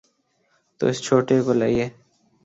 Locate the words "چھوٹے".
1.05-1.37